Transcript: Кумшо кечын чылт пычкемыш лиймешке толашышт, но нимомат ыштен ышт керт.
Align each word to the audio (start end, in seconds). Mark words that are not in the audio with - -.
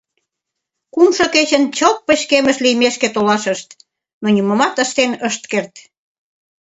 Кумшо 0.93 1.25
кечын 1.33 1.63
чылт 1.77 1.99
пычкемыш 2.07 2.57
лиймешке 2.63 3.07
толашышт, 3.15 3.69
но 4.21 4.27
нимомат 4.35 4.75
ыштен 4.83 5.11
ышт 5.27 5.43
керт. 5.51 5.73